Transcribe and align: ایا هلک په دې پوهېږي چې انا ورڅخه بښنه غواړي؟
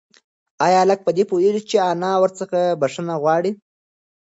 ایا 0.65 0.79
هلک 0.83 0.99
په 1.03 1.11
دې 1.17 1.23
پوهېږي 1.31 1.61
چې 1.69 1.77
انا 1.91 2.11
ورڅخه 2.21 2.61
بښنه 2.81 3.13
غواړي؟ 3.23 3.51